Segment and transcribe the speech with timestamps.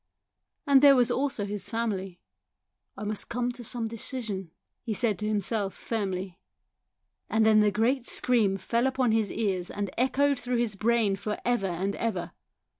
[0.65, 2.19] And there was also his family."
[2.97, 4.49] I must come to some decision,"
[4.81, 6.39] he said to himself firmly.
[7.29, 11.37] And then the great scream fell upon his ears and echoed through his brain for
[11.45, 12.31] ever and ever.